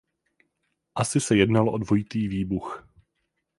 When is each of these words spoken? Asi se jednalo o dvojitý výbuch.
Asi 0.95 1.19
se 1.19 1.35
jednalo 1.37 1.71
o 1.71 1.77
dvojitý 1.77 2.27
výbuch. 2.27 2.87